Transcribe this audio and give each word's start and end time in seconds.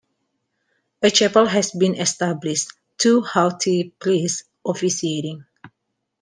A 1.03 1.11
chapel 1.11 1.45
has 1.45 1.69
been 1.69 1.93
established, 1.93 2.71
two 2.97 3.21
haughty 3.21 3.93
priests 3.99 4.45
officiating. 4.65 5.45